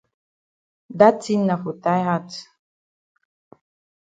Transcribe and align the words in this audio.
Da 0.99 1.09
tin 1.21 1.41
na 1.47 1.55
for 1.61 1.75
tie 1.83 2.03
hat. 2.09 2.29